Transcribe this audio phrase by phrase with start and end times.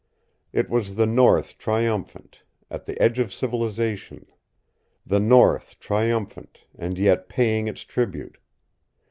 [0.51, 4.25] It was the north triumphant at the edge of civilization;
[5.05, 8.39] the north triumphant, and yet paying its tribute.